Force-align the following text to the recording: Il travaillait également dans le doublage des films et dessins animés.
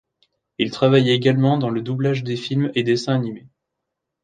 Il 0.57 0.71
travaillait 0.71 1.13
également 1.13 1.59
dans 1.59 1.69
le 1.69 1.83
doublage 1.83 2.23
des 2.23 2.35
films 2.35 2.71
et 2.73 2.81
dessins 2.81 3.13
animés. 3.13 3.47